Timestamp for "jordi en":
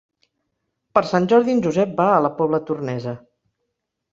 1.33-1.61